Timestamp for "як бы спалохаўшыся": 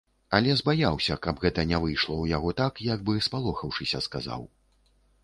2.93-4.03